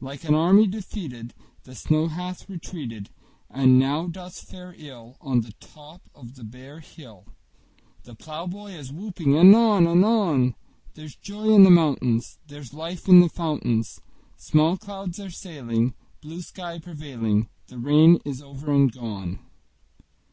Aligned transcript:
Like 0.00 0.24
an 0.24 0.34
army 0.34 0.66
defeated 0.66 1.34
The 1.62 1.76
snow 1.76 2.08
hath 2.08 2.48
retreated, 2.50 3.10
And 3.48 3.78
now 3.78 4.08
doth 4.08 4.40
fare 4.40 4.74
ill 4.76 5.16
On 5.20 5.42
the 5.42 5.52
top 5.60 6.02
of 6.16 6.34
the 6.34 6.42
bare 6.42 6.80
hill; 6.80 7.26
The 8.02 8.16
plowboy 8.16 8.72
is 8.72 8.90
whooping 8.92 9.36
anon 9.36 9.86
anon: 9.86 10.56
There's 10.94 11.14
joy 11.14 11.54
in 11.54 11.62
the 11.62 11.70
mountains; 11.70 12.40
There's 12.48 12.74
life 12.74 13.06
in 13.06 13.20
the 13.20 13.28
fountains; 13.28 14.00
Small 14.36 14.76
clouds 14.76 15.20
are 15.20 15.30
sailing, 15.30 15.94
Blue 16.22 16.42
sky 16.42 16.80
prevailing; 16.80 17.48
The 17.68 17.78
rain 17.78 18.18
is 18.24 18.42
over 18.42 18.72
and 18.72 18.90
gone! 18.90 19.38